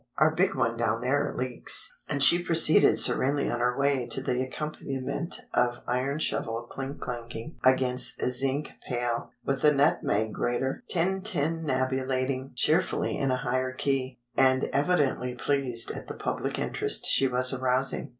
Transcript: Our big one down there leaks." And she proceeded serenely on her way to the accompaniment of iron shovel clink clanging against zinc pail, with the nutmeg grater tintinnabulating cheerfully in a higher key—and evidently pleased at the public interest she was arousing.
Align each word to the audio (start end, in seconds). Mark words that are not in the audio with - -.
Our 0.17 0.31
big 0.33 0.55
one 0.55 0.77
down 0.77 1.01
there 1.01 1.31
leaks." 1.37 1.93
And 2.09 2.23
she 2.23 2.41
proceeded 2.41 2.97
serenely 2.97 3.47
on 3.51 3.59
her 3.59 3.77
way 3.77 4.07
to 4.07 4.19
the 4.19 4.41
accompaniment 4.41 5.39
of 5.53 5.83
iron 5.85 6.17
shovel 6.17 6.63
clink 6.63 6.99
clanging 6.99 7.57
against 7.63 8.19
zinc 8.25 8.71
pail, 8.89 9.29
with 9.45 9.61
the 9.61 9.71
nutmeg 9.71 10.33
grater 10.33 10.83
tintinnabulating 10.89 12.53
cheerfully 12.55 13.15
in 13.15 13.29
a 13.29 13.37
higher 13.37 13.73
key—and 13.73 14.63
evidently 14.73 15.35
pleased 15.35 15.91
at 15.91 16.07
the 16.07 16.15
public 16.15 16.57
interest 16.57 17.05
she 17.05 17.27
was 17.27 17.53
arousing. 17.53 18.09